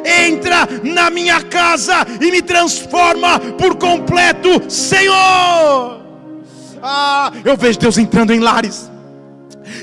[0.05, 6.01] Entra na minha casa casa e me transforma por completo, Senhor.
[6.81, 8.89] Ah, eu vejo Deus entrando em lares,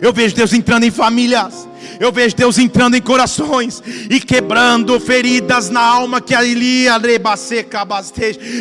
[0.01, 5.71] eu vejo Deus entrando em famílias, Eu vejo Deus entrando em corações e quebrando feridas
[5.71, 6.89] na alma que ali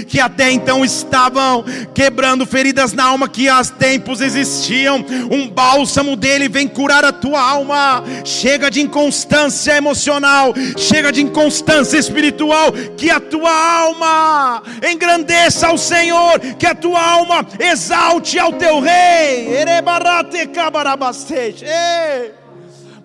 [0.08, 5.06] que até então estavam quebrando feridas na alma que há tempos existiam.
[5.32, 8.04] Um bálsamo dele vem curar a tua alma.
[8.24, 16.40] Chega de inconstância emocional, chega de inconstância espiritual, que a tua alma engrandeça ao Senhor,
[16.58, 19.48] que a tua alma exalte ao teu rei.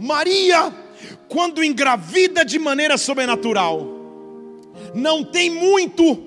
[0.00, 0.72] Maria,
[1.28, 3.86] quando engravida de maneira sobrenatural,
[4.94, 6.26] não tem muito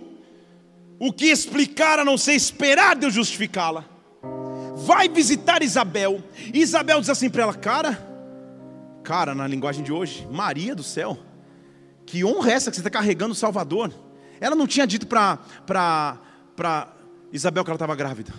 [0.99, 3.83] o que explicar a não ser esperar Deus justificá-la.
[4.85, 6.23] Vai visitar Isabel.
[6.53, 8.07] E Isabel diz assim para ela: Cara,
[9.03, 11.17] cara, na linguagem de hoje, Maria do céu,
[12.05, 13.91] que honra é essa que você está carregando o Salvador?
[14.39, 15.39] Ela não tinha dito para
[17.31, 18.33] Isabel que ela estava grávida.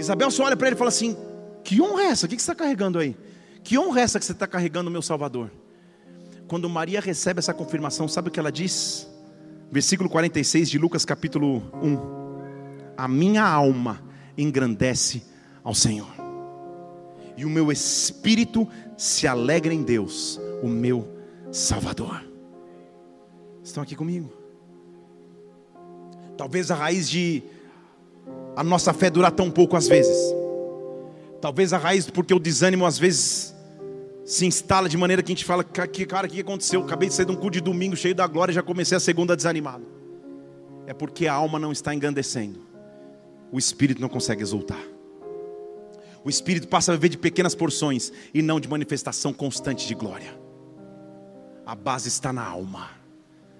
[0.00, 1.16] Isabel só olha para ele e fala assim:
[1.62, 2.26] Que honra é essa?
[2.26, 3.16] O que você está carregando aí?
[3.64, 5.50] Que honra é essa que você está carregando, meu Salvador?
[6.46, 9.08] Quando Maria recebe essa confirmação, sabe o que ela diz?
[9.72, 12.94] Versículo 46 de Lucas capítulo 1.
[12.94, 14.02] A minha alma
[14.36, 15.22] engrandece
[15.64, 16.12] ao Senhor,
[17.38, 21.08] e o meu espírito se alegra em Deus, o meu
[21.50, 22.22] Salvador.
[23.62, 24.30] Estão aqui comigo?
[26.36, 27.42] Talvez a raiz de
[28.54, 30.34] a nossa fé durar tão pouco às vezes.
[31.40, 33.53] Talvez a raiz porque o desânimo às vezes
[34.24, 36.80] se instala de maneira que a gente fala, que cara, o que aconteceu?
[36.80, 38.96] Eu acabei de sair de um culto de domingo cheio da glória e já comecei
[38.96, 39.84] a segunda desanimado.
[40.86, 42.60] É porque a alma não está engrandecendo.
[43.52, 44.82] O espírito não consegue exultar.
[46.24, 50.38] O espírito passa a viver de pequenas porções e não de manifestação constante de glória.
[51.66, 52.88] A base está na alma.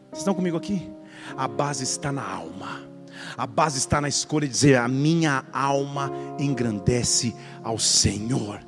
[0.08, 0.90] Vocês estão comigo aqui?
[1.36, 2.88] A base está na alma.
[3.36, 8.60] A base está na escolha de dizer: a minha alma engrandece ao Senhor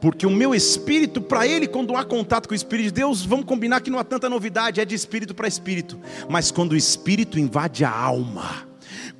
[0.00, 3.44] porque o meu espírito, para ele, quando há contato com o Espírito de Deus, vamos
[3.44, 7.38] combinar que não há tanta novidade, é de espírito para espírito, mas quando o espírito
[7.38, 8.69] invade a alma,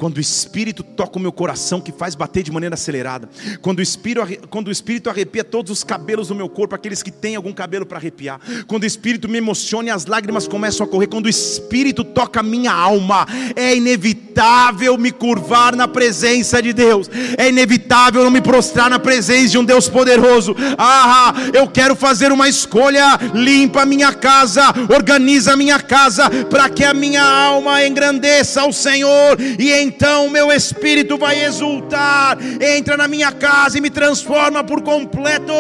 [0.00, 3.28] quando o Espírito toca o meu coração, que faz bater de maneira acelerada,
[3.60, 7.10] quando o Espírito, quando o Espírito arrepia todos os cabelos do meu corpo, aqueles que
[7.10, 10.88] têm algum cabelo para arrepiar, quando o Espírito me emociona e as lágrimas começam a
[10.88, 16.72] correr, quando o Espírito toca a minha alma, é inevitável me curvar na presença de
[16.72, 20.56] Deus, é inevitável não me prostrar na presença de um Deus poderoso.
[20.78, 26.70] Ah, eu quero fazer uma escolha, limpa a minha casa, organiza a minha casa, para
[26.70, 32.38] que a minha alma engrandeça ao Senhor e em então o meu espírito vai exultar,
[32.62, 35.52] entra na minha casa e me transforma por completo.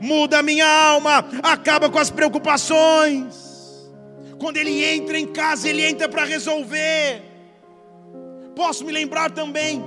[0.00, 3.48] Muda a minha alma, acaba com as preocupações.
[4.38, 7.22] Quando ele entra em casa, ele entra para resolver.
[8.54, 9.84] Posso me lembrar também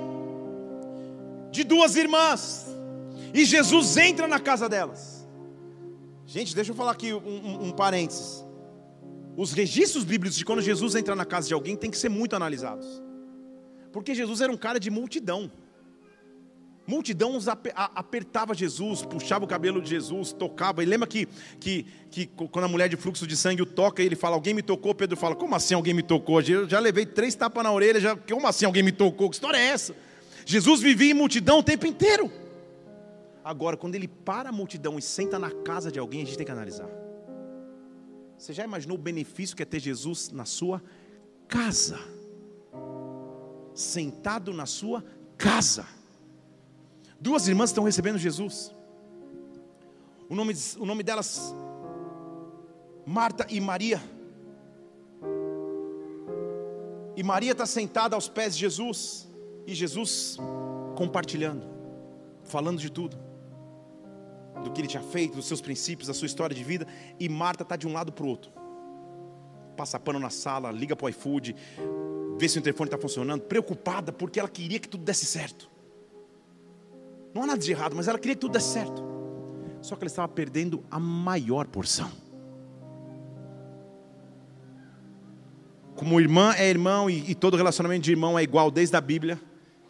[1.51, 2.67] de duas irmãs,
[3.33, 5.25] e Jesus entra na casa delas.
[6.25, 8.40] Gente, deixa eu falar aqui um, um, um parênteses.
[9.35, 12.35] Os registros bíblicos de quando Jesus entra na casa de alguém tem que ser muito
[12.35, 13.01] analisados.
[13.91, 15.51] Porque Jesus era um cara de multidão.
[16.85, 17.37] Multidão
[17.75, 20.81] apertava Jesus, puxava o cabelo de Jesus, tocava.
[20.83, 21.27] E lembra que,
[21.59, 24.61] que, que quando a mulher de fluxo de sangue o toca, ele fala: Alguém me
[24.61, 24.93] tocou?
[24.93, 26.41] Pedro fala: Como assim alguém me tocou?
[26.41, 27.99] Eu já levei três tapas na orelha.
[27.99, 29.29] Já, como assim alguém me tocou?
[29.29, 29.95] Que história é essa?
[30.45, 32.31] Jesus vivia em multidão o tempo inteiro.
[33.43, 36.45] Agora, quando ele para a multidão e senta na casa de alguém, a gente tem
[36.45, 36.89] que analisar.
[38.41, 40.81] Você já imaginou o benefício que é ter Jesus na sua
[41.47, 41.99] casa?
[43.71, 45.03] Sentado na sua
[45.37, 45.85] casa.
[47.19, 48.73] Duas irmãs estão recebendo Jesus.
[50.27, 51.53] O nome, o nome delas,
[53.05, 54.01] Marta e Maria.
[57.15, 59.29] E Maria está sentada aos pés de Jesus.
[59.67, 60.37] E Jesus
[60.95, 61.67] compartilhando,
[62.43, 63.30] falando de tudo
[64.63, 66.87] do que ele tinha feito, dos seus princípios, da sua história de vida,
[67.19, 68.51] e Marta está de um lado para o outro.
[69.75, 71.55] Passa pano na sala, liga para o iFood,
[72.37, 75.69] vê se o telefone está funcionando, preocupada porque ela queria que tudo desse certo.
[77.33, 79.03] Não há nada de errado, mas ela queria que tudo desse certo.
[79.81, 82.11] Só que ela estava perdendo a maior porção.
[85.95, 89.39] Como irmã é irmão e, e todo relacionamento de irmão é igual desde a Bíblia,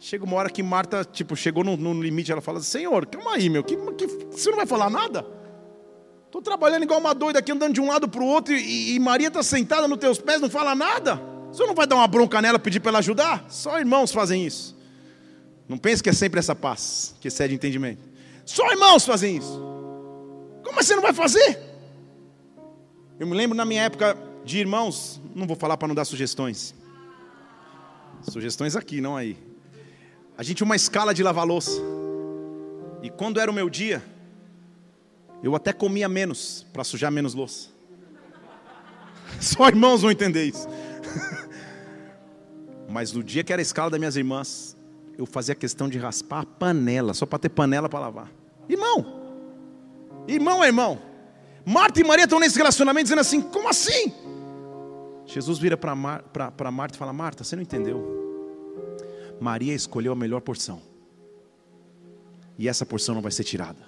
[0.02, 3.48] Chega uma hora que Marta, tipo, chegou no, no limite, ela fala, Senhor, calma aí,
[3.48, 5.24] meu, que, que, você não vai falar nada?
[6.26, 8.98] Estou trabalhando igual uma doida aqui, andando de um lado para o outro, e, e
[8.98, 11.22] Maria está sentada nos teus pés, não fala nada?
[11.52, 13.46] Você não vai dar uma bronca nela, pedir para ela ajudar?
[13.48, 14.76] Só irmãos fazem isso.
[15.68, 18.02] Não pense que é sempre essa paz, que excede entendimento.
[18.44, 19.62] Só irmãos fazem isso.
[20.64, 21.60] Como você não vai fazer?
[23.20, 26.74] Eu me lembro na minha época de irmãos, não vou falar para não dar sugestões.
[28.28, 29.51] Sugestões aqui, não aí.
[30.42, 31.80] A gente tinha uma escala de lavar louça.
[33.00, 34.02] E quando era o meu dia,
[35.40, 37.68] Eu até comia menos para sujar menos louça.
[39.40, 40.66] Só irmãos vão entender isso.
[42.90, 44.76] Mas no dia que era a escala das minhas irmãs,
[45.16, 48.30] eu fazia questão de raspar a panela, só para ter panela para lavar.
[48.68, 51.00] Irmão, irmão é irmão.
[51.64, 54.12] Marta e Maria estão nesse relacionamento dizendo assim: como assim?
[55.26, 56.24] Jesus vira para Mar,
[56.72, 58.21] Marta e fala: Marta, você não entendeu.
[59.40, 60.82] Maria escolheu a melhor porção,
[62.58, 63.80] e essa porção não vai ser tirada.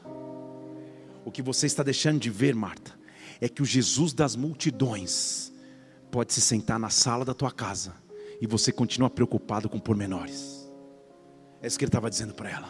[1.25, 2.93] O que você está deixando de ver, Marta,
[3.41, 5.53] é que o Jesus das multidões
[6.11, 7.95] pode se sentar na sala da tua casa
[8.41, 10.71] e você continua preocupado com pormenores.
[11.63, 12.69] É isso que ele estava dizendo para ela.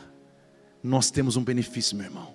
[0.83, 2.35] Nós temos um benefício, meu irmão.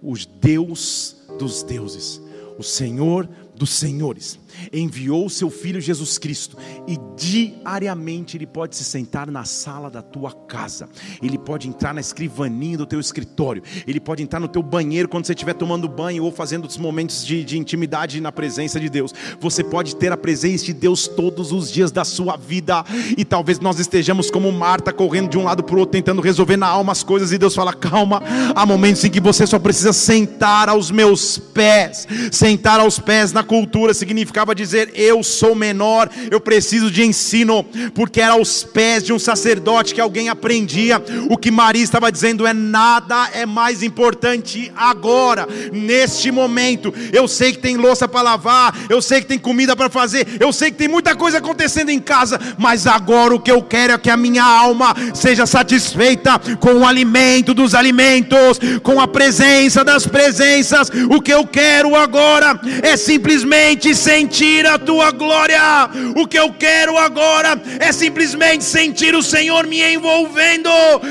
[0.00, 2.20] O Deus dos deuses,
[2.58, 3.28] o Senhor
[3.58, 4.38] dos senhores,
[4.72, 6.56] enviou o seu filho Jesus Cristo
[6.86, 10.88] e diariamente ele pode se sentar na sala da tua casa.
[11.22, 13.62] Ele pode entrar na escrivaninha do teu escritório.
[13.86, 17.26] Ele pode entrar no teu banheiro quando você estiver tomando banho ou fazendo os momentos
[17.26, 19.12] de, de intimidade na presença de Deus.
[19.40, 22.84] Você pode ter a presença de Deus todos os dias da sua vida.
[23.16, 26.56] E talvez nós estejamos como Marta correndo de um lado para o outro tentando resolver
[26.56, 28.22] na alma as coisas e Deus fala: "Calma,
[28.54, 33.42] há momentos em que você só precisa sentar aos meus pés, sentar aos pés na
[33.48, 39.12] cultura significava dizer: Eu sou menor, eu preciso de ensino, porque era aos pés de
[39.12, 41.02] um sacerdote que alguém aprendia.
[41.30, 46.92] O que Maria estava dizendo é: nada é mais importante agora, neste momento.
[47.12, 50.52] Eu sei que tem louça para lavar, eu sei que tem comida para fazer, eu
[50.52, 53.98] sei que tem muita coisa acontecendo em casa, mas agora o que eu quero é
[53.98, 60.06] que a minha alma seja satisfeita com o alimento dos alimentos, com a presença das
[60.06, 60.90] presenças.
[61.10, 65.88] O que eu quero agora é simplesmente simplesmente sentir a tua glória.
[66.16, 70.68] O que eu quero agora é simplesmente sentir o Senhor me envolvendo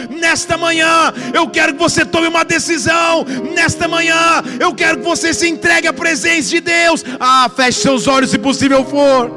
[0.10, 1.14] nesta manhã.
[1.34, 3.26] Eu quero que você tome uma decisão
[3.56, 4.44] nesta manhã.
[4.60, 7.04] Eu quero que você se entregue à presença de Deus.
[7.18, 9.32] Ah, feche seus olhos se possível for.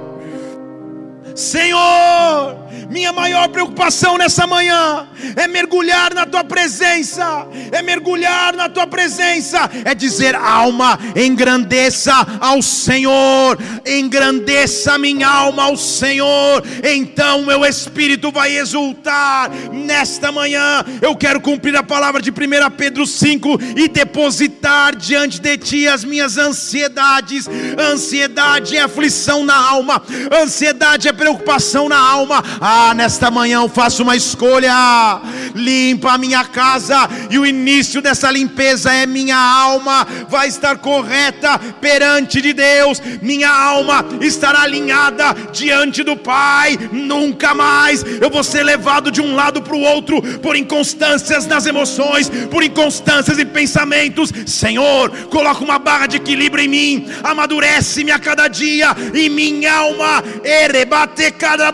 [1.37, 2.57] Senhor,
[2.91, 9.71] minha maior preocupação nessa manhã é mergulhar na tua presença, é mergulhar na tua presença,
[9.85, 18.57] é dizer: alma, engrandeça ao Senhor, engrandeça minha alma ao Senhor, então meu espírito vai
[18.57, 20.85] exultar nesta manhã.
[21.01, 22.35] Eu quero cumprir a palavra de 1
[22.77, 27.49] Pedro 5 e depositar diante de ti as minhas ansiedades.
[27.79, 30.03] Ansiedade é aflição na alma,
[30.43, 32.43] ansiedade é preocupação na alma.
[32.61, 35.21] Ah, nesta manhã eu faço uma escolha.
[35.55, 41.59] Limpa a minha casa, e o início dessa limpeza é minha alma vai estar correta
[41.81, 43.01] perante de Deus.
[43.21, 46.79] Minha alma estará alinhada diante do Pai.
[46.93, 51.67] Nunca mais eu vou ser levado de um lado para o outro por inconstâncias nas
[51.67, 54.33] emoções, por inconstâncias em pensamentos.
[54.47, 60.23] Senhor, coloca uma barra de equilíbrio em mim, amadurece-me a cada dia, e minha alma,
[60.45, 61.71] erebate cada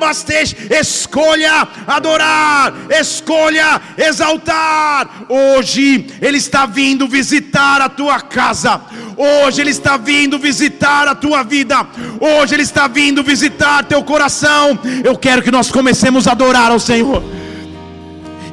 [0.71, 3.66] escolha adorar, escolha
[3.97, 5.09] exaltar.
[5.29, 8.81] Hoje Ele está vindo visitar a tua casa,
[9.17, 11.87] hoje Ele está vindo visitar a tua vida,
[12.21, 14.79] hoje Ele está vindo visitar teu coração.
[15.05, 17.23] Eu quero que nós comecemos a adorar ao Senhor,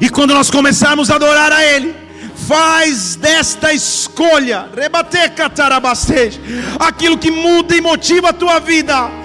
[0.00, 1.94] e quando nós começarmos a adorar a Ele,
[2.48, 5.50] faz desta escolha, rebateca
[6.78, 9.23] aquilo que muda e motiva a tua vida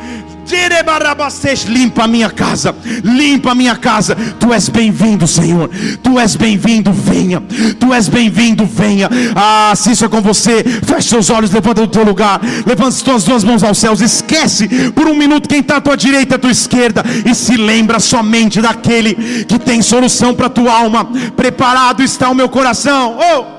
[1.67, 4.15] Limpa a minha casa, limpa a minha casa.
[4.39, 5.69] Tu és bem-vindo, Senhor.
[6.01, 7.41] Tu és bem-vindo, venha.
[7.79, 9.09] Tu és bem-vindo, venha.
[9.35, 13.01] Ah, se isso é com você, feche seus olhos, levanta do teu lugar, levanta as
[13.01, 14.01] tuas duas mãos aos céus.
[14.01, 17.55] Esquece por um minuto quem está à tua direita e à tua esquerda e se
[17.57, 19.13] lembra somente daquele
[19.45, 21.09] que tem solução para a tua alma.
[21.35, 23.17] Preparado está o meu coração.
[23.17, 23.58] Oh!